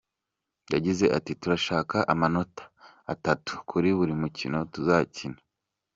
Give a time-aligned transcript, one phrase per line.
[0.73, 2.63] Yagize ati: “Turashaka amanota
[3.13, 5.39] atatu kuri buri mukino tuzakina.